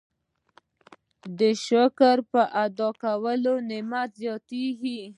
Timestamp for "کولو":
3.01-3.53